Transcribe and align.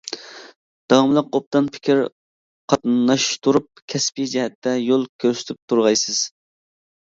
داۋاملىق 0.93 1.37
ئوبدان 1.39 1.67
پىكىر 1.75 2.01
قاتناشتۇرۇپ 2.73 3.85
كەسپىي 3.95 4.33
جەھەتتە 4.35 4.77
يول 4.89 5.09
كۆرسىتىپ 5.23 5.65
تۇرغايسىز. 5.67 6.27